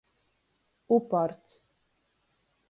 Uparts. 0.97 1.53